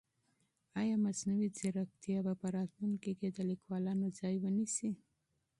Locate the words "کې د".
3.19-3.37